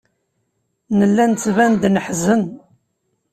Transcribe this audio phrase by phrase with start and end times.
[0.97, 2.43] Nella nettban-d neḥzen.